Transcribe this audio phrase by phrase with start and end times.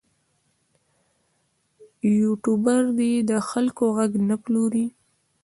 [2.19, 4.85] یوټوبر دې د خلکو غږ نه پلوري.